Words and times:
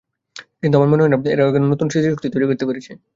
কিন্তু 0.59 0.75
আমার 0.77 0.89
মনে 0.91 1.01
হয় 1.03 1.11
না 1.11 1.17
ওরা 1.35 1.43
এখনো 1.45 1.67
নতুন 1.73 1.87
স্মৃতিশক্তি 1.91 2.27
তৈরি 2.33 2.45
করতে 2.49 2.63
পেরেছে। 2.69 2.91